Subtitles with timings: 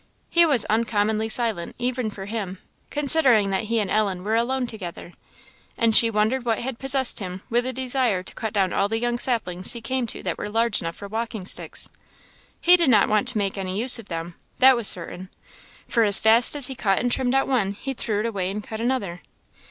[0.31, 2.57] He was uncommonly silent, even for him,
[2.89, 5.13] considering that he and Ellen were alone together;
[5.77, 8.97] and she wondered what had possessed him with a desire to cut down all the
[8.97, 11.87] young saplings he came to that were large enough for walking sticks.
[12.59, 15.29] He did not want to make any use of them that was certain,
[15.87, 18.63] for as fast as he cut and trimmed out one he threw it away and
[18.63, 19.21] cut another.